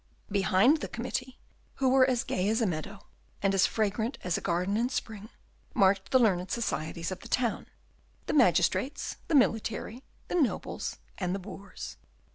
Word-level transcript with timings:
Behind 0.31 0.77
the 0.79 0.87
Committee, 0.87 1.37
who 1.75 1.87
were 1.89 2.07
as 2.09 2.23
gay 2.23 2.49
as 2.49 2.59
a 2.59 2.65
meadow, 2.65 3.05
and 3.43 3.53
as 3.53 3.67
fragrant 3.67 4.17
as 4.23 4.35
a 4.35 4.41
garden 4.41 4.75
in 4.75 4.89
spring, 4.89 5.29
marched 5.75 6.09
the 6.09 6.17
learned 6.17 6.49
societies 6.49 7.11
of 7.11 7.19
the 7.19 7.27
town, 7.27 7.67
the 8.25 8.33
magistrates, 8.33 9.17
the 9.27 9.35
military, 9.35 10.01
the 10.27 10.33
nobles 10.41 10.97
and 11.19 11.35
the 11.35 11.39
boors. 11.39 11.97